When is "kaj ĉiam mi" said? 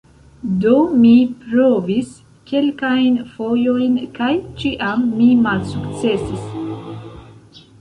4.17-5.29